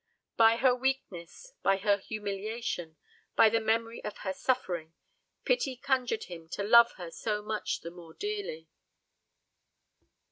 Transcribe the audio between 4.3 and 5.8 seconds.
suffering, Pity